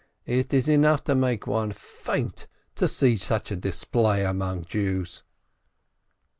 It 0.25 0.51
is 0.51 0.67
enough 0.67 1.03
to 1.03 1.13
make 1.13 1.45
one 1.45 1.71
faint 1.71 2.47
to 2.73 2.87
see 2.87 3.17
such 3.17 3.51
a 3.51 3.55
display 3.55 4.25
among 4.25 4.65
Jews!" 4.65 5.21